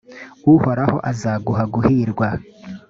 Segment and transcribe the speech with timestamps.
[0.53, 2.27] uhoraho azaguha guhirwa,